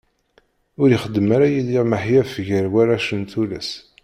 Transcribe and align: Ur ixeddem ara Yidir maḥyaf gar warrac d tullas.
Ur 0.81 0.89
ixeddem 0.95 1.27
ara 1.35 1.47
Yidir 1.53 1.85
maḥyaf 1.89 2.33
gar 2.47 2.65
warrac 2.73 3.07
d 3.21 3.23
tullas. 3.31 3.69